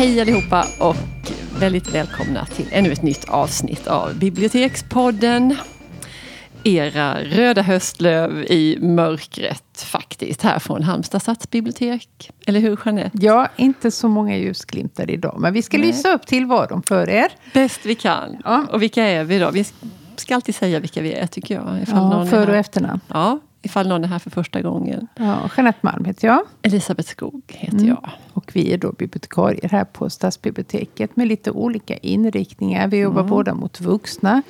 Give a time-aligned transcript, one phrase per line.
[0.00, 0.96] Hej allihopa och
[1.58, 5.56] väldigt välkomna till ännu ett nytt avsnitt av Bibliotekspodden.
[6.64, 12.30] Era röda höstlöv i mörkret faktiskt, här från Halmstad stadsbibliotek.
[12.46, 13.18] Eller hur Jeanette?
[13.20, 15.86] Ja, inte så många ljusglimtar idag, men vi ska Nej.
[15.86, 17.28] lysa upp tillvaron för er.
[17.54, 18.36] Bäst vi kan.
[18.44, 18.66] Ja.
[18.72, 19.50] Och vilka är vi då?
[19.50, 19.64] Vi
[20.16, 21.82] ska alltid säga vilka vi är tycker jag.
[21.82, 23.00] Ifall Ja, någon för och efternamn.
[23.08, 25.06] Ja, ifall någon är här för första gången.
[25.16, 26.40] Ja, Jeanette Malm heter jag.
[26.62, 27.88] Elisabeth Skog heter Mm.
[27.88, 28.10] jag.
[28.32, 32.88] Och vi är då bibliotekarier här på Stadsbiblioteket med lite olika inriktningar.
[32.88, 33.30] Vi jobbar Mm.
[33.30, 34.42] båda mot vuxna.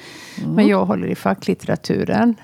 [0.46, 2.34] Men jag håller i facklitteraturen.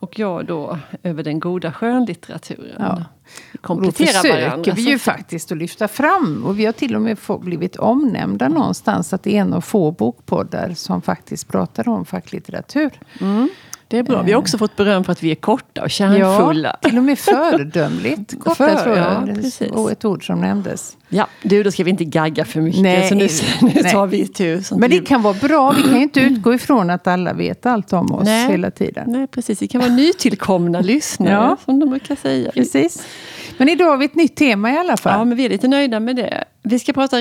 [0.00, 2.76] Och jag då över den goda skönlitteraturen.
[2.78, 2.94] Ja.
[2.96, 3.04] Vi Och
[3.52, 4.72] då kompletterar försöker varandra.
[4.72, 6.42] vi ju faktiskt att lyfta fram.
[6.46, 9.12] Och vi har till och med få, blivit omnämnda någonstans.
[9.12, 12.90] Att det är en av få bokpoddar som faktiskt pratar om facklitteratur.
[13.90, 14.22] Det är bra.
[14.22, 16.76] Vi har också fått beröm för att vi är korta och kärnfulla.
[16.82, 19.12] Ja, till och med föredömligt korta För, tror jag.
[19.12, 19.70] ja, Det precis.
[19.72, 20.96] var ett ord som nämndes.
[21.08, 22.80] Ja, du, då ska vi inte gagga för mycket.
[22.82, 23.28] Nej, så nu,
[23.74, 24.60] nu tar vi tur.
[24.62, 25.70] sånt Men det kan vara bra.
[25.70, 28.50] Vi kan ju inte utgå ifrån att alla vet allt om oss Nej.
[28.50, 29.04] hela tiden.
[29.12, 29.62] Nej, precis.
[29.62, 31.56] Vi kan vara nytillkomna lyssnare, Ja.
[31.64, 32.50] som de brukar säga.
[32.52, 33.06] Precis.
[33.56, 35.26] Men idag har vi ett nytt tema i alla Ja, fall.
[35.26, 36.44] men vi är lite nöjda med det.
[36.62, 37.16] Vi ska prata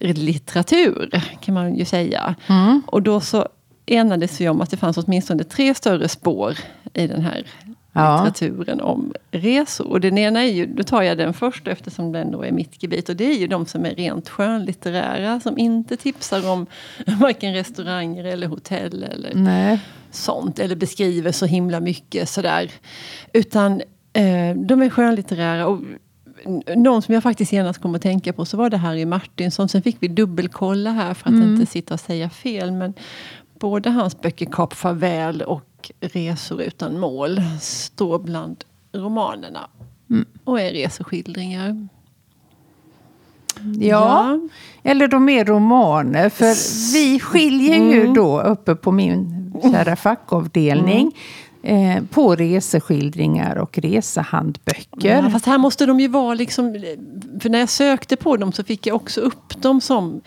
[0.00, 2.34] reselitteratur, kan man ju säga.
[2.46, 2.82] Mm.
[2.86, 3.48] Och då så
[3.86, 6.58] enades vi om att det fanns åtminstone tre större spår
[6.94, 7.46] i den här
[7.94, 8.24] Ja.
[8.24, 9.86] litteraturen om resor.
[9.86, 12.82] Och den ena är ju, då tar jag den först eftersom den då är mitt
[12.82, 13.08] gebit.
[13.08, 16.66] Och det är ju de som är rent skönlitterära, som inte tipsar om
[17.20, 19.80] varken restauranger eller hotell eller Nej.
[20.10, 20.58] sånt.
[20.58, 22.70] Eller beskriver så himla mycket sådär.
[23.32, 23.72] Utan
[24.12, 25.66] eh, de är skönlitterära.
[25.66, 25.80] Och
[26.76, 29.68] någon som jag faktiskt genast kom att tänka på så var det Harry Martinsson.
[29.68, 32.72] Sen fick vi dubbelkolla här för att inte sitta och säga fel.
[32.72, 32.94] Men
[33.62, 39.68] både hans böcker Kap Farväl och Resor utan mål står bland romanerna.
[40.44, 41.88] Och är reseskildringar.
[43.80, 44.38] Ja.
[44.82, 46.28] eller de är romaner.
[46.28, 46.54] För
[46.94, 48.14] vi skiljer ju Mm.
[48.14, 51.12] då uppe på min kära fackavdelning
[51.62, 51.96] Mm.
[51.98, 55.22] eh, på reseskildringar och resehandböcker.
[55.22, 56.72] Ja, fast här måste de ju vara liksom...
[57.40, 60.20] För när jag sökte på dem så fick jag också upp dem som...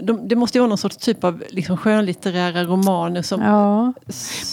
[0.00, 3.40] De, det måste ju vara någon sorts typ av liksom skönlitterära romaner som...
[3.40, 3.82] Ja.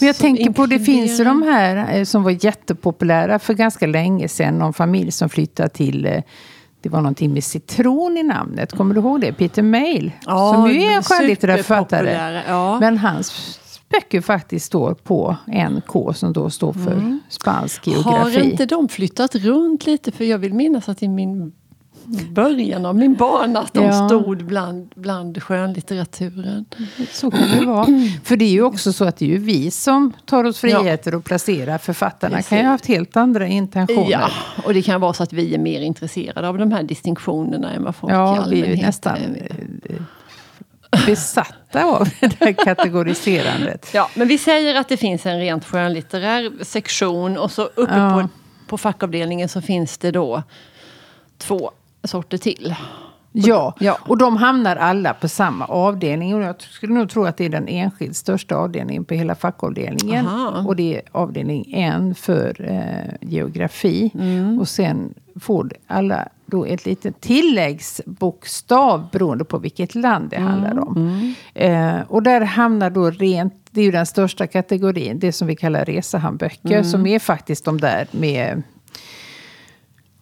[0.00, 1.52] Men jag tänker på, det finns ju de inkluderar-
[1.86, 4.58] här eh, som var jättepopulära för ganska länge sedan.
[4.58, 6.22] Någon familj som flyttade till, eh,
[6.80, 8.72] det var någonting med citron i namnet.
[8.72, 9.32] Kommer du ihåg det?
[9.32, 10.12] Peter Mail.
[10.26, 12.42] Ja, som ju är en skönlitterär författare.
[12.48, 12.80] Ja.
[12.80, 13.58] Men hans
[13.90, 15.36] böcker faktiskt står på
[15.70, 18.50] NK som då står för spansk Har geografi.
[18.50, 20.12] inte de flyttat runt lite?
[20.12, 21.52] För jag vill minnas att i min
[22.30, 24.08] början av min bana att de Ja.
[24.08, 26.64] stod bland, bland skönlitteraturen.
[27.12, 27.86] Så kan det vara.
[28.24, 31.14] För det är ju också så att det är ju vi som tar oss friheter
[31.14, 32.36] och placerar författarna.
[32.36, 32.48] Precis.
[32.48, 34.10] kan ju ha haft helt andra intentioner.
[34.10, 34.30] Ja,
[34.64, 37.84] och det kan vara så att vi är mer intresserade av de här distinktionerna än
[37.84, 39.48] vad folk i Ja, vi allmänhet är ju nästan är.
[39.90, 43.90] eh, besatta av det här kategoriserandet.
[43.94, 48.10] Ja, men vi säger att det finns en rent skönlitterär sektion och så uppe Ja.
[48.22, 48.28] på,
[48.68, 50.42] på fackavdelningen så finns det då
[51.38, 51.70] två
[52.04, 52.74] sorter till.
[53.32, 53.98] Ja, Ja.
[54.02, 56.34] och de hamnar alla på samma avdelning.
[56.34, 60.26] Och jag skulle nog tro att det är den enskilt största avdelningen på hela fackavdelningen.
[60.26, 60.64] Aha.
[60.66, 64.10] Och det är avdelning en för eh, geografi.
[64.14, 64.58] Mm.
[64.60, 70.48] Och sen får alla då ett litet tilläggsbokstav beroende på vilket land det Mm.
[70.52, 71.34] handlar om.
[71.54, 75.56] Eh, och där hamnar då rent, det är ju den största kategorin, det som vi
[75.56, 76.70] kallar resehandböcker.
[76.72, 76.84] Mm.
[76.84, 78.62] Som är faktiskt de där med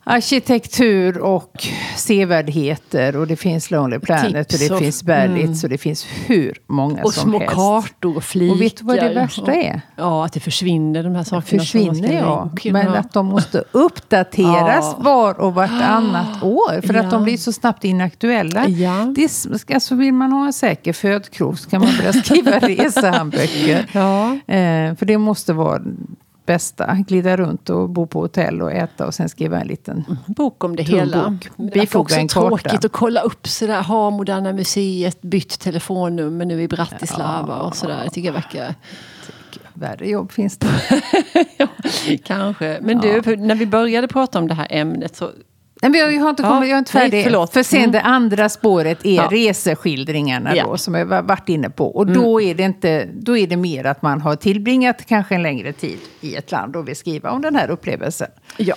[0.09, 1.65] arkitektur och
[1.97, 3.17] sevärdheter.
[3.17, 6.53] Och det finns Lonely Planet Tips och det och- finns Berlitz och det finns hur
[6.67, 7.55] många Och som små helst.
[7.55, 8.55] kartor och flikar.
[8.55, 9.81] Och vet du vad det värsta är?
[9.97, 11.63] Ja, att det försvinner de här sakerna.
[11.63, 14.97] Försvinner ja, men att de måste uppdateras Ja.
[14.99, 16.81] var och vartannat år.
[16.87, 17.01] För Ja.
[17.01, 18.69] att de blir så snabbt inaktuella.
[18.69, 19.13] Ja.
[19.17, 23.87] Det, är- alltså vill man ha en säker födkrok så kan man börja skriva resehandböcker.
[23.93, 24.33] Ja.
[24.55, 25.83] Eh, för det måste vara
[26.49, 26.95] bästa.
[26.95, 30.77] Glida runt och bo på hotell och äta och sen skriva en liten bok om
[30.77, 31.31] det hela.
[31.31, 31.49] bok.
[31.57, 32.49] Det är också en karta.
[32.49, 33.83] tråkigt att kolla upp sådär.
[33.83, 38.05] Har Moderna Museet bytt telefonnummer nu i Bratislava och sådär.
[38.05, 38.75] Jag tycker det verkar...
[39.75, 40.69] värre jobb finns det.
[41.57, 41.67] ja,
[42.25, 42.79] kanske.
[42.83, 45.31] Men du, för när vi började prata om det här ämnet så...
[45.83, 47.25] Nej, men jag har inte, Ja, kommit, jag är inte nej, färdig.
[47.25, 47.53] förlåt.
[47.53, 47.91] För sen Mm.
[47.93, 49.29] det andra spåret är Ja.
[49.31, 50.63] reseskildringarna Ja.
[50.63, 50.71] Mm.
[50.71, 51.87] då, som jag varit inne på.
[51.97, 55.43] Och då, är det inte, då är det mer att man har tillbringat kanske en
[55.43, 58.29] längre tid i ett land och vill skriva om den här upplevelsen.
[58.57, 58.75] Ja.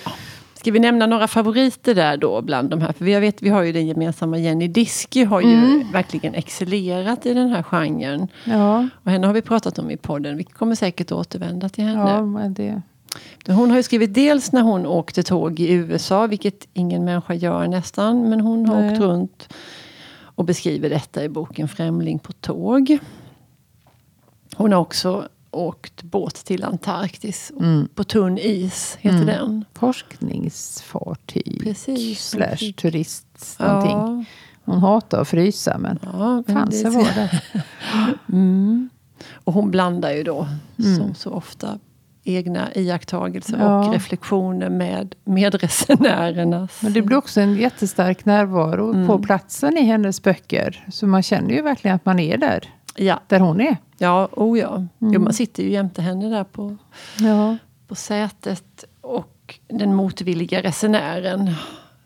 [0.54, 2.92] Ska vi nämna några favoriter där då bland de här?
[2.92, 5.84] För jag vet, vi har ju den gemensamma Jenny Diski har ju Mm.
[5.92, 8.28] verkligen excellerat i den här genren.
[8.44, 10.36] Ja, Och henne har vi pratat om i podden.
[10.36, 12.10] Vi kommer säkert återvända till henne.
[12.10, 12.82] ja men det...
[13.46, 17.66] Hon har ju skrivit dels när hon åkte tåg i USA, vilket ingen människa gör
[17.68, 18.28] nästan.
[18.30, 18.92] Men hon har Nej.
[18.92, 19.48] åkt runt
[20.34, 22.98] och beskriver detta i boken Främling på tåg.
[24.56, 27.52] Hon har också åkt båt till Antarktis.
[27.60, 27.88] Mm.
[27.94, 29.64] På tunn is heter den.
[29.74, 32.28] Forskningsfartyg Precis.
[32.28, 33.90] slash turist någonting.
[33.92, 34.24] Ja,
[34.64, 37.40] Hon hatar att frysa men ja, men fan det var det.
[38.28, 38.90] Mm.
[39.44, 40.48] Och hon blandar ju då,
[40.78, 40.96] Mm.
[40.98, 41.78] som så ofta,
[42.24, 43.86] egna iakttagelser Ja.
[43.86, 46.82] och reflektioner med medresenärernas.
[46.82, 49.06] Men det blir också en jättestark närvaro Mm.
[49.06, 50.84] på platsen i hennes böcker.
[50.92, 53.76] Så man känner ju verkligen att man är där, Ja, där hon är.
[53.98, 54.86] ja, oh ja.
[54.98, 55.22] Jo, Mm.
[55.24, 56.76] man sitter ju jämte henne där på,
[57.20, 57.56] Ja.
[57.88, 58.84] på sätet.
[59.00, 61.50] Och den motvilliga resenären,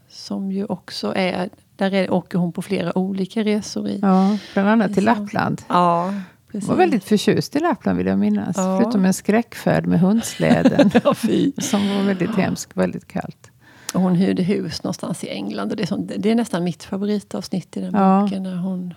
[0.08, 1.48] som ju också är...
[1.76, 3.98] Där är, åker hon på flera olika resor i.
[4.02, 5.04] ja, bland annat till.
[5.04, 5.62] Lappland.
[5.68, 6.14] Ja,
[6.52, 6.68] precis.
[6.68, 8.56] var väldigt förtjust i Lappland vill jag minnas.
[8.56, 8.78] Ja.
[8.82, 10.90] Förutom en skräckfärd med hundsläden.
[11.04, 11.14] Ja,
[11.58, 13.50] som var väldigt hemsk, väldigt kallt.
[13.94, 15.70] Och hon hyrde hus någonstans i England.
[15.70, 18.20] Och det, är sånt, det är nästan mitt favoritavsnitt i den Ja.
[18.22, 18.42] boken.
[18.42, 18.94] När hon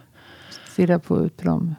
[0.72, 1.76] Stirra på ut på de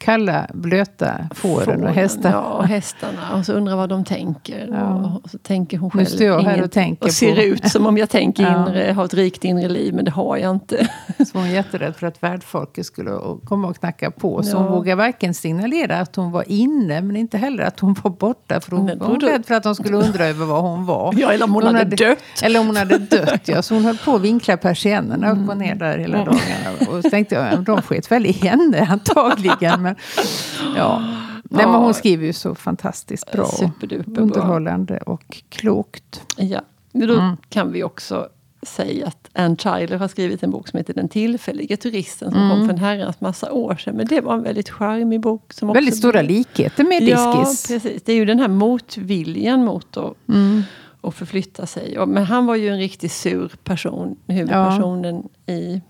[0.00, 2.34] kalla, blöta fåren och Fåren, hästarna.
[2.34, 3.34] Ja, och hästarna.
[3.38, 4.68] Och så undrar vad de tänker.
[4.72, 4.94] Ja.
[4.94, 7.40] Och, och så tänker hon Nu själv står jag här och tänker Och ser på-
[7.42, 8.68] ut som om jag tänker Ja.
[8.68, 10.88] inre, har ett rikt inre liv, men det har jag inte.
[11.32, 13.10] Så hon jätterädd för att värdfolket skulle
[13.44, 14.42] komma och knacka på.
[14.42, 14.58] Så Ja.
[14.62, 18.60] hon vågade varken signalera att hon var inne, men inte heller att hon var borta.
[18.60, 21.14] För hon Men var då- rädd för att de skulle undra över var hon var.
[21.16, 22.18] Ja, eller om hon hade dött.
[22.42, 23.62] Eller om hon hade dött, ja.
[23.62, 26.24] Så hon höll på att vinkla persiennerna upp och ner där hela Mm.
[26.26, 26.96] dagarna.
[26.96, 29.89] Och så tänkte jag, ja, de sket väl i henne antagligen.
[30.16, 31.02] Men, ja.
[31.44, 33.42] Nej, men hon skriver ju så fantastiskt bra.
[33.42, 34.20] och Superduper.
[34.20, 36.22] Underhållande och klokt.
[36.36, 36.60] Ja.
[36.92, 37.36] Men Då Mm.
[37.48, 38.28] kan vi också
[38.62, 42.30] säga att Anne Tyler har skrivit en bok som heter Den tillfälliga turisten.
[42.32, 42.50] Som Mm.
[42.56, 43.96] kom för en herrans massa år sedan.
[43.96, 45.52] Men det var en väldigt charmig bok.
[45.52, 47.68] Som Väldigt också stora likheter med Ja, Diskis.
[47.68, 48.02] precis.
[48.02, 50.62] Det är ju den här motviljan mot att, Mm.
[51.00, 51.98] att förflytta sig.
[51.98, 55.80] Och, men han var ju en riktigt sur person, huvudpersonen i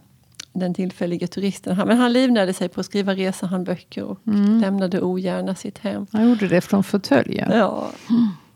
[0.52, 1.76] Den tillfälliga turisten.
[1.76, 4.60] Han, men han livnärde sig på att skriva resehandböcker och Mm.
[4.60, 6.06] lämnade ogärna sitt hem.
[6.12, 7.50] Han gjorde det från fåtöljen.
[7.52, 7.90] Ja.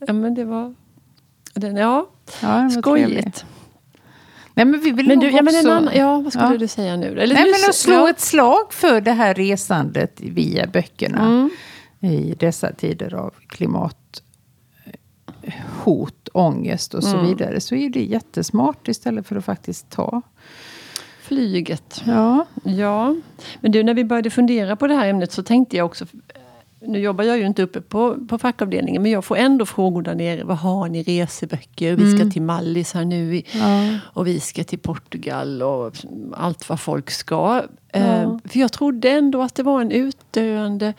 [0.07, 0.75] ja, men det var...
[1.55, 2.07] Den, ja,
[2.43, 3.45] Ja, skojigt.
[4.55, 5.71] Nej, men vi vill Men du, ja, men en också...
[5.71, 6.59] annan, ja, vad skulle Ja.
[6.59, 7.07] du säga nu?
[7.21, 8.11] Eller Nej, nu men att slå ja.
[8.11, 11.25] ett slag för det här resandet via böckerna.
[11.27, 11.51] Mm.
[12.01, 14.15] I dessa tider av klimathot,
[16.33, 17.27] ångest och så Mm.
[17.27, 17.61] vidare.
[17.61, 20.23] Så är det jättesmart istället för att faktiskt ta.
[21.25, 22.03] Flyget.
[22.07, 23.15] Ja, Ja,
[23.61, 26.07] men du när vi började fundera på det här ämnet så tänkte jag också
[26.87, 30.15] nu jobbar jag ju inte uppe på, på fackavdelningen men jag får ändå frågor där
[30.15, 30.45] nere.
[30.45, 31.97] Vad har ni reseböcker?
[31.97, 33.37] Vi ska till Mallis här nu.
[33.37, 33.99] I, ja.
[34.05, 35.97] och vi ska till Portugal och
[36.33, 37.63] allt vad folk ska.
[37.89, 40.95] Eh, för jag trodde ändå att det var en utdöende...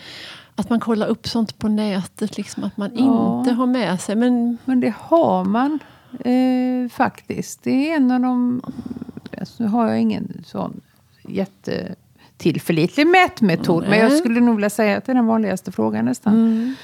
[0.57, 3.39] Att man kollar upp sånt på nätet, liksom att man Ja.
[3.39, 4.15] inte har med sig.
[4.15, 5.79] Men Men det har man
[6.19, 7.63] eh, faktiskt.
[7.63, 8.61] Det är en av de...
[9.45, 10.81] Alltså, nu har jag ingen sån
[11.27, 13.87] jättetillförlitlig mätmetod.
[13.89, 16.33] Men jag skulle nog vilja säga att det är den vanligaste frågan nästan.
[16.33, 16.75] Mm.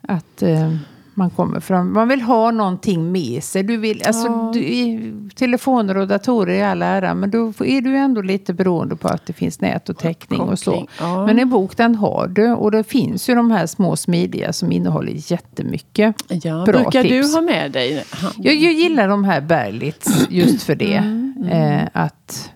[0.00, 0.76] Att eh,
[1.18, 1.92] man kommer fram.
[1.92, 3.62] Man vill ha någonting med sig.
[3.62, 4.50] Du vill, alltså, Ja.
[4.54, 7.14] du, telefoner och datorer i all ära.
[7.14, 10.58] Men då är du ändå lite beroende på att det finns nät och täckning och
[10.58, 10.86] så.
[11.00, 11.26] Ja.
[11.26, 12.50] Men en bok den har du.
[12.52, 16.14] Och det finns ju de här små smidiga som innehåller jättemycket.
[16.28, 17.28] ja, Bra brukar tips.
[17.32, 18.04] du ha med dig?
[18.36, 20.94] Jag, jag gillar de här Berlitz just för det.
[20.96, 22.50] Mm, Eh, att,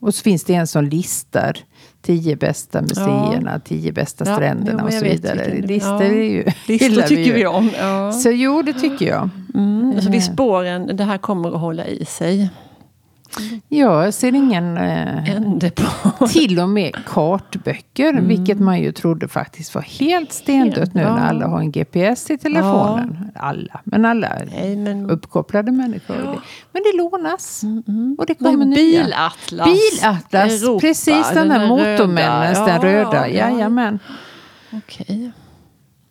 [0.00, 1.56] och så finns det en som listar
[2.02, 5.54] tio bästa museerna, tio bästa Ja, stränderna jo, och så vidare.
[5.60, 6.02] Listor ja.
[6.02, 7.32] är ju, Listor tycker ju.
[7.32, 7.70] vi om.
[7.78, 8.12] Ja.
[8.12, 9.30] Så jo, det tycker jag.
[9.54, 12.50] Mm, alltså vid spåren, det här kommer att hålla i sig.
[13.68, 14.76] Ja, jag ser ingen...
[14.76, 16.26] Eh, Ände på.
[16.26, 21.16] till och med kartböcker, vilket man ju trodde faktiskt var helt stendött nu Ja.
[21.16, 23.30] när alla har en GPS i telefonen.
[23.34, 25.10] Alla, men alla Nej, men...
[25.10, 26.16] uppkopplade människor.
[26.24, 26.40] Ja.
[26.72, 27.62] Men det lånas.
[28.18, 29.04] Och det kommer nya.
[29.04, 29.68] Bilatlas.
[29.68, 32.72] Bilatlas, Europa, precis den där motormännens, röda.
[32.72, 33.12] den röda.
[33.12, 33.50] Ja, ja.
[33.50, 33.98] Jajamän.
[34.72, 35.30] Okej.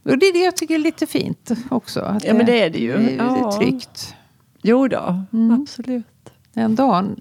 [0.06, 2.18] Och det är det jag tycker är lite fint också.
[2.24, 2.98] Ja, men det är det ju.
[2.98, 3.48] Det är, det Ja.
[3.48, 4.16] är tryggt.
[4.62, 5.62] Jo då, Mm.
[5.62, 6.06] absolut.
[6.54, 7.16] Den dagen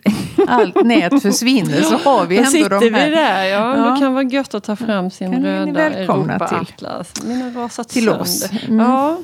[0.48, 3.08] allt nät försvinner så har vi Då ändå sitter de här.
[3.08, 3.76] vi där, ja.
[3.76, 3.90] Ja.
[3.94, 6.46] Det kan vara gött att ta fram sin Kan röda välkomna till.
[6.56, 7.12] Europa-atlas.
[7.24, 8.20] Mina rasat Till sönder.
[8.22, 8.50] oss.
[8.68, 8.78] Mm.
[8.86, 9.18] Ja.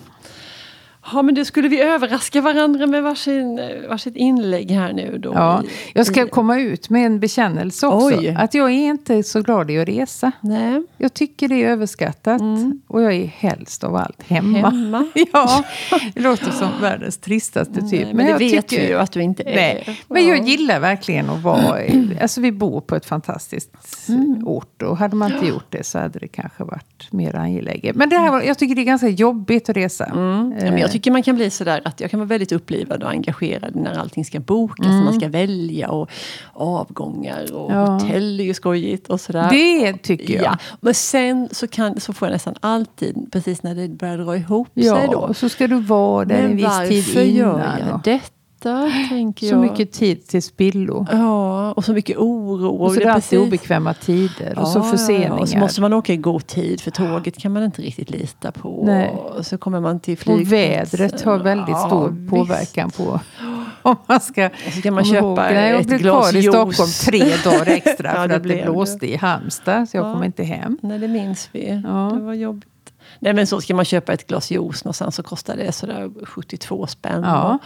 [1.13, 5.33] Ja, men då skulle vi överraska varandra med varsin, varsitt inlägg här nu då.
[5.35, 8.19] Ja, jag ska komma ut med en bekännelse också.
[8.19, 8.37] Oj.
[8.39, 10.33] Att jag är inte så glad i att resa.
[10.41, 12.41] Nej, Jag tycker det är överskattat.
[12.87, 14.71] Och jag är helst av allt hemma.
[14.71, 15.07] hemma.
[15.33, 15.65] ja,
[16.15, 17.91] det låter som världens tristaste typ.
[17.93, 19.55] Nej, men det jag vet tycker- ju att du inte är.
[19.57, 20.43] Nej, men jag Ja.
[20.45, 21.79] gillar verkligen att vara...
[22.23, 23.71] Alltså vi bor på ett fantastiskt
[24.09, 24.49] Mm.
[24.49, 24.83] ort.
[24.83, 27.97] Och hade man inte gjort det så hade det kanske varit mer angeläget.
[27.97, 30.05] Men det här, jag tycker det är ganska jobbigt att resa.
[30.05, 30.55] Mm.
[30.59, 33.11] Ja, men Eh, tycker man kan bli sådär att jag kan vara väldigt upplivad och
[33.11, 34.87] engagerad när allting ska bokas.
[34.87, 36.11] och Man ska välja och
[36.53, 37.83] avgångar och Mm.
[37.83, 37.87] Ja.
[37.93, 39.51] hotell är ju skojigt och sådär.
[39.51, 40.45] Det tycker jag.
[40.45, 44.37] Ja, men sen så, kan, så får jag nästan alltid, precis när det börjar dra
[44.37, 45.35] ihop Ja, sig då.
[45.35, 47.79] så ska du vara där en Men viss tid varför gör innan.
[47.89, 48.34] jag detta?
[49.09, 49.61] Tänker Så jag.
[49.61, 51.07] mycket tid till spillo.
[51.13, 52.69] Ja, och så mycket oro.
[52.69, 54.59] Och så det är det alltid precis- obekväma tider.
[54.59, 55.31] Och så Ja, förseningar.
[55.39, 58.53] Och så måste man åka i god tid för tåget kan man inte riktigt lita
[58.53, 58.83] på.
[58.87, 59.09] Nej.
[59.11, 60.51] Och så kommer man till och flygplatsen.
[60.59, 62.31] vädret har väldigt Ja, stor visst.
[62.31, 63.21] påverkan på
[63.83, 64.47] om man ska...
[64.47, 65.37] Och så kan man köpa ihåg.
[65.37, 66.55] Nej, Jag ett blev glas kvar i juice.
[66.77, 69.89] Stockholm tre dagar extra Ja, för det att det blåste i Halmstad.
[69.89, 70.13] Så jag Ja.
[70.13, 70.79] kom inte hem.
[70.83, 71.83] Nej, det minns vi.
[71.85, 72.13] Ja.
[72.15, 72.69] Det var jobbigt.
[73.19, 76.87] Nej, men så ska man köpa ett glas juice någonstans så kostar det sådär 72
[76.87, 77.23] spänn.
[77.25, 77.59] Ja,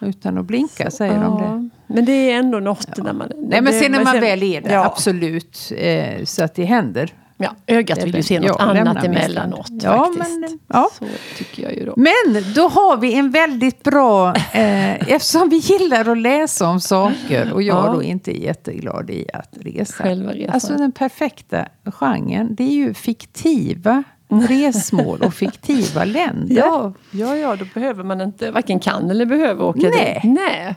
[0.00, 1.44] utan att blinka säger de det.
[1.44, 3.32] Ja, Men det är ändå något när man...
[3.36, 5.72] Nej, men sen när man väl är där, ja, absolut.
[5.76, 7.12] Eh, så att det händer.
[7.36, 10.40] ja, ögat vill ju se något Ja, annat emellanåt Ja, faktiskt.
[10.40, 10.90] men, ja.
[10.98, 11.04] Så
[11.38, 11.94] tycker jag ju då.
[11.96, 17.52] Men då har vi en väldigt bra, eh, eftersom vi gillar att läsa om saker
[17.52, 17.92] och jag Ja.
[17.92, 20.02] då inte är jätteglad i att resa.
[20.02, 20.54] Själva resan.
[20.54, 26.56] Alltså den perfekta genren, det är ju fiktiva resmål och fiktiva länder.
[26.56, 30.20] Ja, ja, ja, då behöver man inte, varken kan eller behöver åka Nej.
[30.22, 30.32] dit.
[30.32, 30.76] Nej.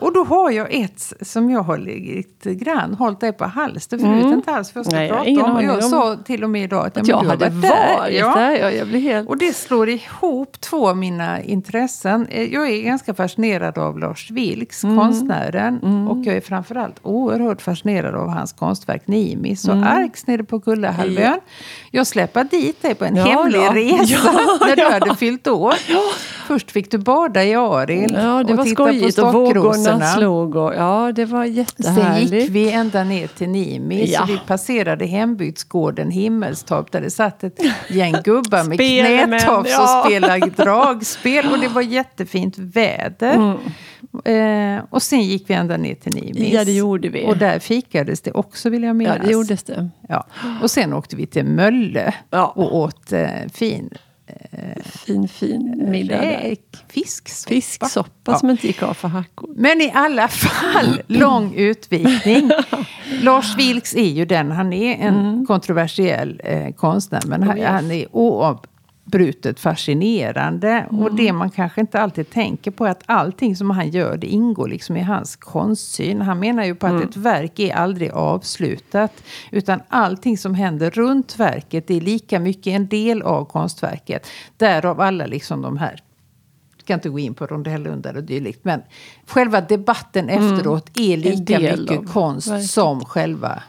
[0.00, 4.06] Och då har jag ett som jag har lite grann hållit dig på halster för
[4.08, 5.64] du vet inte alls vad jag ska Nej, prata om.
[5.64, 8.34] Jag om- sa till och med idag att, Att ja, jag hade varit varit Ja.
[8.34, 8.50] där.
[8.58, 9.28] Ja, jag blir helt...
[9.28, 12.26] Och det slår ihop två av mina intressen.
[12.30, 14.96] Eh, Jag är ganska fascinerad av Lars Vilks, Mm.
[14.98, 16.06] konstnären.
[16.08, 19.88] Och jag är framförallt oerhört fascinerad av hans konstverk Nimis och Mm.
[19.88, 21.40] Arx nere på Kullahalvön.
[21.90, 24.90] Jag släpade dit dig på en Ja, hemlig resa Ja, när du ja.
[24.90, 25.74] hade fyllt år.
[26.46, 30.06] Först fick du bada i Arild Ja, det och var titta på skojigt och vågorna
[30.06, 30.56] slog.
[30.56, 32.32] Och, ja, det var Sen jättehärligt.
[32.32, 34.10] gick vi ända ner till Nimis.
[34.12, 34.22] Ja.
[34.22, 39.82] och Vi passerade hembygdsgården Himmelstorp där det satt ett gäng gubbar med knätofs ja.
[39.82, 41.52] och spelade dragspel.
[41.52, 43.56] Och det var jättefint väder.
[44.24, 46.36] Eh, och sen gick vi ända ner till Nimis.
[46.36, 46.52] Mm.
[46.52, 47.26] Ja, det gjorde vi.
[47.26, 49.16] Och där fikades det också vill jag minnas.
[49.20, 49.88] Ja, det gjordes det.
[50.08, 50.26] Ja.
[50.62, 52.52] Och sen åkte vi till Mölle Ja.
[52.56, 53.90] och åt eh, fin
[54.84, 57.48] Fin, fin middag räk, fisksoppa.
[57.54, 58.38] Fisksoppa Ja.
[58.38, 59.50] som inte gick av för hackor.
[59.56, 62.50] Men i alla fall, lång utvikning.
[63.22, 65.46] Lars Vilks är ju den, han är en Mm.
[65.46, 67.22] kontroversiell eh, konstnär.
[67.26, 68.16] Men han, han är
[69.06, 70.86] oavbrutet fascinerande.
[70.90, 71.16] Och Mm.
[71.16, 74.68] det man kanske inte alltid tänker på är att allting som han gör, det ingår
[74.68, 76.20] liksom i hans konstsyn.
[76.20, 77.08] Han menar ju på att Mm.
[77.08, 79.12] ett verk är aldrig avslutat.
[79.50, 84.26] Utan allting som händer runt verket är lika mycket en del av konstverket.
[84.56, 86.02] Därav alla liksom de här
[86.76, 88.64] jag ska inte gå in på rondellundar och dylikt.
[88.64, 88.82] Men
[89.26, 91.80] själva debatten efteråt är lika Mm.
[91.80, 92.70] mycket av konst verket.
[92.70, 93.62] som själva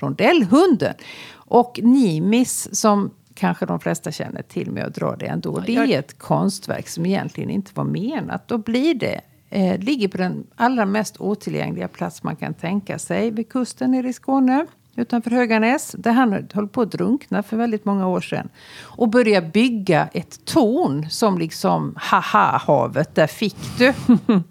[0.00, 0.94] rondellhunden.
[1.34, 5.58] Och Nimis, som kanske de flesta känner till med att dra det ändå.
[5.58, 8.48] Det jag- är ett konstverk som egentligen inte var menat.
[8.48, 13.30] Då blir det eh, ligger på den allra mest otillgängliga plats man kan tänka sig.
[13.30, 14.66] Vid kusten nere i Skåne.
[14.96, 15.94] Utanför Höganäs.
[15.98, 18.48] Där han höll på att drunkna för väldigt många år sedan.
[18.82, 23.92] Och började bygga ett torn som liksom, haha havet, där fick du.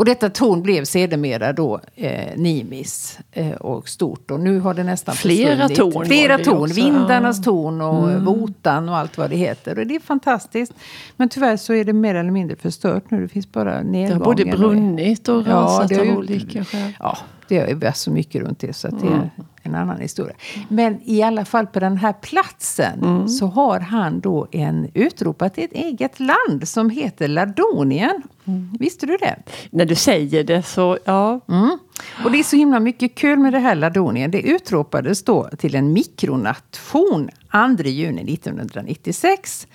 [0.00, 4.30] Och detta torn blev sedermera då eh, Nimis eh, och stort.
[4.30, 5.92] Och nu har det nästan Flera försvunnit.
[5.94, 6.62] torn Flera det torn.
[6.62, 7.42] också, Vindarnas ja.
[7.42, 9.78] torn och Votan och allt vad det heter.
[9.78, 10.72] Och det är fantastiskt.
[11.16, 13.20] Men tyvärr så är det mer eller mindre förstört nu.
[13.22, 14.18] Det finns bara Det nedgångar.
[14.18, 16.92] har både brunnit och Ja, rasat det har av olika skäl.
[16.98, 19.18] Ja, det är så mycket runt det så att det Mm.
[19.20, 19.30] är
[19.62, 20.34] en annan historia.
[20.68, 23.28] Men i alla fall på den här platsen Mm.
[23.28, 28.22] så har han då en utropat ett eget land som heter Ladonien.
[28.44, 28.68] Mm.
[28.78, 29.36] Visste du det?
[29.70, 31.40] När du säger det så, ja.
[31.48, 31.78] Mm.
[32.24, 34.30] Och det är så himla mycket kul med det här Ladonien.
[34.30, 37.30] Det utropades då till en mikronation
[37.76, 39.66] 2 juni 1996.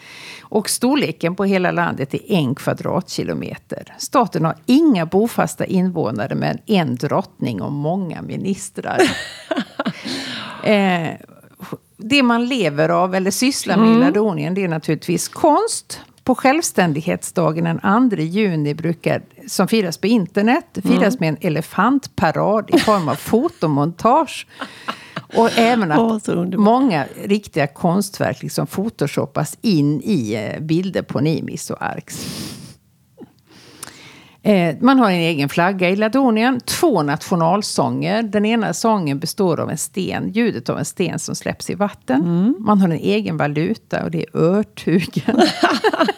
[0.42, 3.96] Och storleken på hela landet är en kvadratkilometer.
[3.98, 9.02] Staten har inga bofasta invånare men en drottning och många ministrar.
[10.64, 11.10] eh,
[11.98, 16.02] det man lever av eller sysslar med i Ladonien det är naturligtvis konst.
[16.25, 22.79] På självständighetsdagen den 2 juni brukar, som firas på internet, firas med en elefantparad i
[22.79, 24.48] form av fotomontage.
[25.36, 26.65] Och även att underbart.
[26.65, 32.25] många riktiga konstverk liksom photoshoppas in i eh, bilder på Nimis och Arx.
[34.41, 38.24] Eh, Man har en egen flagga i Ladonien, två nationalsånger.
[38.24, 42.55] Den ena sången består av en sten, ljudet av en sten som släpps i vatten.
[42.60, 45.41] Man har en egen valuta och det är örtugen.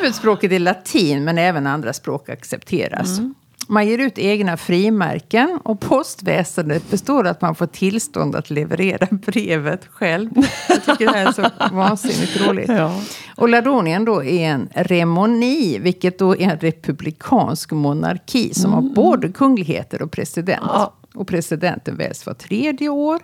[0.00, 3.20] Huvudspråket är latin men även andra språk accepteras.
[3.68, 9.06] Man ger ut egna frimärken och postväsendet består av att man får tillstånd att leverera
[9.26, 10.30] brevet själv.
[10.68, 12.68] Jag tycker det här är så vansinnigt roligt.
[12.68, 13.00] Ja.
[13.36, 19.28] Och Ladonien då är en remoni, vilket då är en republikansk monarki som har både
[19.28, 20.62] kungligheter och president.
[20.66, 20.94] Ja.
[21.14, 23.20] Och presidenten väljs var tredje år.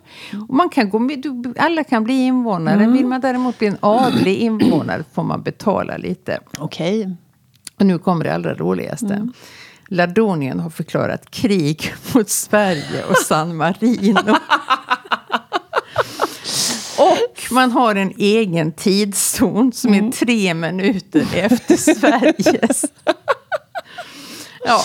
[0.49, 2.87] Och man kan gå med, du- alla kan bli invånare.
[2.87, 6.41] Vill man däremot bli en adlig invånare får man betala lite.
[6.59, 7.17] Okej.
[7.79, 9.29] Och nu kommer det allra roligaste.
[9.89, 14.21] Ladonien har förklarat krig mot Sverige och San Marino.
[16.99, 22.85] och man har en egen tidszon som är tre minuter efter Sveriges.
[24.65, 24.83] ja,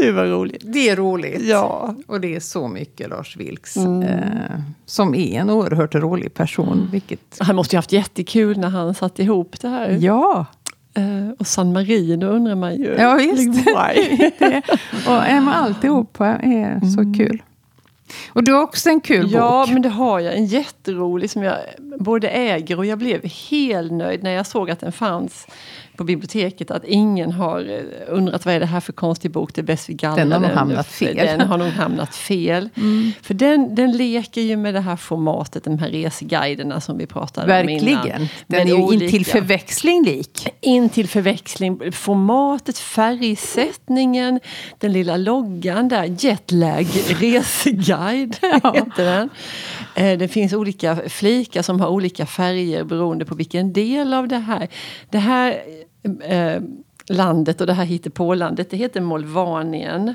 [0.00, 0.62] Det var roligt.
[0.64, 1.40] det är roligt.
[1.42, 1.94] Ja.
[2.06, 3.76] Och det är så mycket Lars Vilks.
[3.76, 3.84] Eh,
[4.86, 6.88] som är en oerhört rolig person.
[6.92, 9.98] Vilket, Han måste ju haft jättekul när han satte ihop det här.
[10.00, 10.46] ja,
[10.94, 12.94] Eh, och San Marino undrar man ju.
[12.98, 13.66] Ja, visst.
[13.66, 14.30] Why?
[14.38, 14.62] det,
[15.08, 17.42] och ähm, alltihopa är så kul.
[18.32, 19.30] Och du har också en kul Mm.
[19.30, 19.72] Ja, bok.
[19.72, 20.34] men det har jag.
[20.34, 21.56] En jätterolig som jag
[21.98, 25.46] både äger och jag blev helt nöjd när jag såg att den fanns
[26.00, 26.70] på biblioteket.
[26.70, 29.88] Att ingen har eh, undrat vad är det här för konstig bok, det är bäst
[29.88, 31.16] vi gallrar Den har nog hamnat fel.
[31.16, 32.68] Den har nog hamnat fel.
[33.22, 37.60] För den, den leker ju med det här formatet, de här reseguiderna som vi pratade
[37.60, 37.94] om innan.
[37.94, 38.28] Verkligen.
[38.46, 39.04] Den är ju olika.
[39.04, 40.48] intill förväxling lik.
[40.60, 44.40] In till förväxling, formatet, färgsättningen,
[44.78, 46.86] den lilla loggan där, Jetlag
[47.20, 48.36] reseguide
[48.74, 49.30] heter den.
[49.94, 54.38] Eh, Det finns olika flikar som har olika färger beroende på vilken del av det
[54.38, 54.68] här.
[55.10, 55.60] Det här
[56.22, 56.62] eh,
[57.08, 60.14] landet och det här hittepålandet, det heter Molvanien.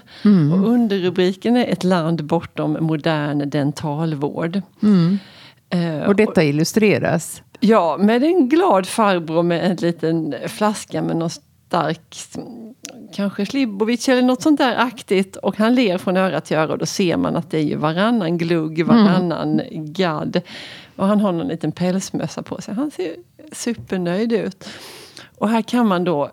[0.54, 4.62] Och underrubriken är Ett land bortom modern dentalvård.
[5.70, 7.42] Eh, Och detta illustreras.
[7.60, 12.16] Ja, med en glad farbror med en liten flaska med någon stark,
[13.14, 15.36] kanske Slibovic eller något sånt där aktigt.
[15.36, 17.76] Och han ler från öra till öra och då ser man att det är ju
[17.76, 20.42] varannan glugg, varannan gadd.
[20.96, 22.74] Och han har någon liten pälsmössa på sig.
[22.76, 23.16] Han ser
[23.52, 24.70] supernöjd ut.
[25.38, 26.32] Och här kan man då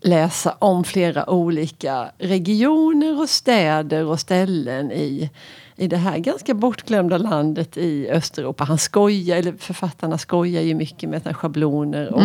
[0.00, 5.30] läsa om flera olika regioner och städer och ställen i,
[5.76, 8.64] i det här ganska bortglömda landet i Östeuropa.
[8.64, 12.22] Han skojar, eller författarna skojar ju mycket med schabloner och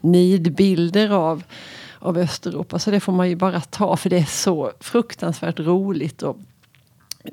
[0.00, 1.42] nidbilder av,
[1.98, 2.78] av Östeuropa.
[2.78, 6.36] Så det får man ju bara ta för det är så fruktansvärt roligt och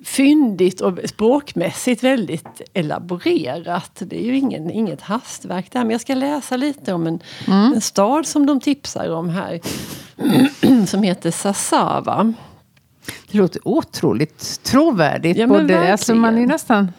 [0.04, 3.91] fyndigt och språkmässigt väldigt elaborerat.
[3.99, 5.80] Det är ju ingen, inget hastverk där.
[5.80, 9.60] Men jag ska läsa lite om en, en stad som de tipsar om här.
[10.88, 12.34] som heter Sassava.
[13.32, 15.38] Det låter otroligt trovärdigt.
[15.38, 16.91] Ja, Både, alltså, man är ju nästan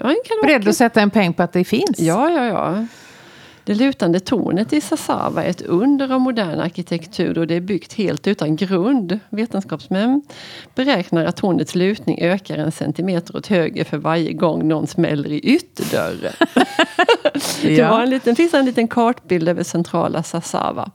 [0.00, 1.98] Man kan beredd att sätta en peng på att det finns.
[1.98, 2.86] Ja, ja, ja.
[3.70, 7.92] Det lutande tornet i Sassava är ett under av modern arkitektur och det är byggt
[7.92, 9.20] helt utan grund.
[9.28, 10.22] Vetenskapsmän
[10.74, 15.38] beräknar att tornets lutning ökar en centimeter åt höger för varje gång någon smäller i
[15.38, 16.32] ytterdörren.
[17.62, 20.90] Det var en liten, finns en liten kartbild över centrala Sassava.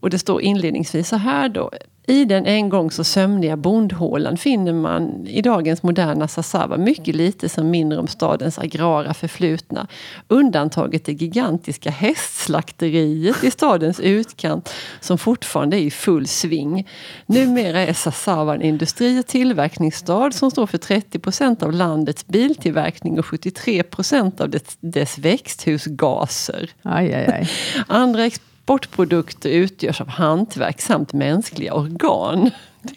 [0.00, 1.70] Och det står inledningsvis så här då.
[2.06, 7.48] I den en gång så sömniga bondhålan finner man i dagens moderna Sassava mycket lite
[7.48, 9.86] som minner om stadens agrara förflutna.
[10.28, 16.88] Undantaget det gigantiska hästslakteriet i stadens utkant som fortfarande är i full sving.
[17.26, 23.18] Numera är Sassava en industri och tillverkningsstad som står för 30 procent av landets biltillverkning
[23.18, 26.70] och 73 procent av dess, dess växthusgaser.
[26.82, 27.50] Aj, aj, aj.
[27.88, 28.24] Andra
[28.64, 32.50] exportprodukter utgörs av hantverk samt mänskliga organ.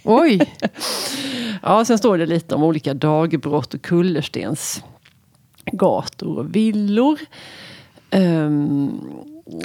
[0.03, 0.39] Oj!
[1.61, 4.83] Ja, sen står det lite om olika dagbrott och kullerstens
[5.71, 7.19] gator och villor.
[8.11, 9.01] Ehm,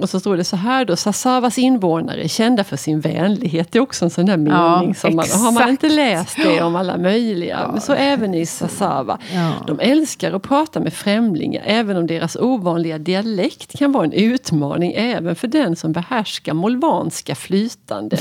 [0.01, 3.69] och så står det så här då, Sassavas invånare är kända för sin vänlighet.
[3.73, 6.63] Det är också en sån där mening Ja, som man, har man inte läst det
[6.63, 7.69] om alla möjliga.
[7.73, 9.19] Men så även i Sassava.
[9.35, 9.53] Ja.
[9.67, 14.93] De älskar att prata med främlingar även om deras ovanliga dialekt kan vara en utmaning
[14.97, 18.17] även för den som behärskar molvanska flytande.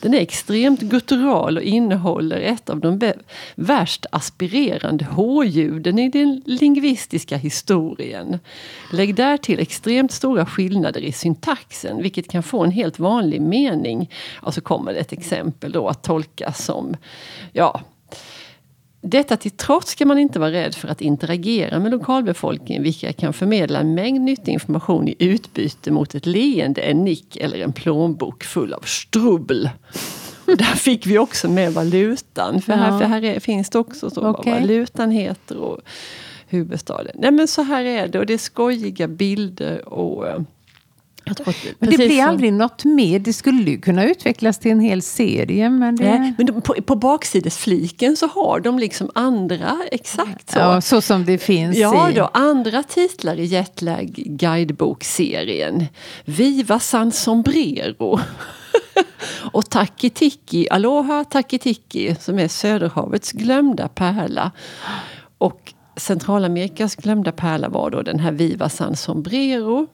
[0.00, 3.12] Den är extremt guttural och innehåller ett av de
[3.54, 8.38] värst aspirerande H-ljuden i den lingvistiska historien.
[8.92, 14.10] Lägg därtill extremt stora skillnader i syntaxen vilket kan få en helt vanlig mening.
[14.42, 16.96] Och så kommer det ett exempel då att tolkas som
[17.52, 17.80] ja,
[19.00, 23.32] detta till trots ska man inte vara rädd för att interagera med lokalbefolkningen vilka kan
[23.32, 28.44] förmedla en mängd nyttig information i utbyte mot ett leende, en nick eller en plånbok
[28.44, 29.70] full av strubbel.
[30.46, 32.62] Där fick vi också med valutan.
[32.62, 32.98] För här, Ja.
[32.98, 34.52] för här är, finns det också så Okej.
[34.52, 35.80] vad valutan heter och
[36.48, 37.12] huvudstaden.
[37.18, 40.42] Nej men så här är det och det är skojiga bilder och eh, jag tror
[41.17, 41.17] att,
[41.78, 43.18] Men det blir som- aldrig något mer.
[43.18, 45.70] Det skulle ju kunna utvecklas till en hel serie.
[45.70, 46.18] Men det...
[46.18, 50.58] Nej, men de, på, på baksidesfliken så har de liksom andra, exakt så.
[50.58, 52.14] Ja, så som det finns Ja i...
[52.14, 55.86] då, andra titlar i Jetlag guidebokserien.
[56.24, 58.20] Viva San Sombrero.
[59.52, 64.50] och Takitiki, Aloha Takitiki som är Söderhavets glömda pärla.
[65.38, 69.86] Och Centralamerikas glömda pärla var då den här Viva San Sombrero.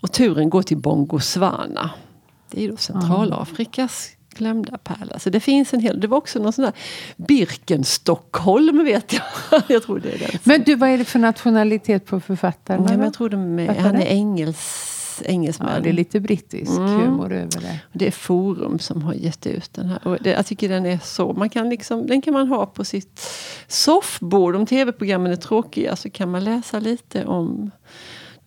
[0.00, 1.90] Och turen går till Bongoswana.
[2.50, 4.08] Det är då Centralafrikas
[4.38, 5.18] glömda pärla.
[5.18, 6.00] Så det finns en hel...
[6.00, 6.72] Det var också någon sån där
[7.16, 9.22] Birkenstockholm vet jag.
[9.68, 10.38] jag tror det är den.
[10.44, 12.82] Men du, vad är det för nationalitet på författaren?
[12.82, 15.70] Nej, men jag tror de är, han är engels, engelsman.
[15.74, 17.00] ja, det är lite brittisk Mm.
[17.00, 17.80] humor över det.
[17.92, 20.08] Det är Forum som har gett ut den här.
[20.08, 21.32] Och det, jag tycker den är så...
[21.32, 23.20] Man kan liksom, den kan man ha på sitt
[23.68, 24.56] soffbord.
[24.56, 27.70] Om tv-programmen är tråkiga så kan man läsa lite om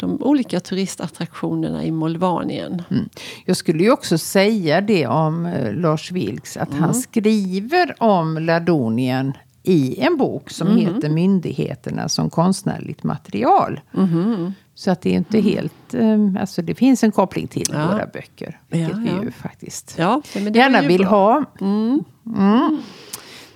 [0.02, 2.82] de olika turistattraktionerna i Molvanien.
[2.92, 3.10] Mm.
[3.46, 6.58] Jag skulle ju också säga det om eh, Lars Vilks.
[6.58, 6.84] Att Mm.
[6.84, 9.34] han skriver om Ladonien
[9.64, 10.80] i en bok som Mm.
[10.80, 13.80] heter Myndigheterna som konstnärligt material.
[13.92, 14.54] Mm-hmm.
[14.76, 15.94] Så att det är inte helt...
[15.94, 17.88] eh, alltså det finns en koppling till Ja.
[17.92, 18.60] våra böcker.
[18.70, 19.24] Vilket Ja, vi ja.
[19.24, 20.22] ju faktiskt Ja,
[20.54, 21.10] gärna vill bra.
[21.10, 21.46] ha.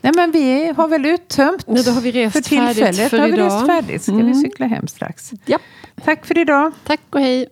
[0.06, 2.78] Nej men vi har väl uttömt Nu då har vi rest för tillfället.
[2.98, 3.46] färdigt för Då har vi idag.
[3.46, 4.04] rest färdigt.
[4.04, 4.34] Ska vi Mm.
[4.42, 5.32] cykla hem strax.
[5.46, 5.58] Ja,
[6.06, 6.72] Tack för idag.
[6.84, 7.48] tack och hej.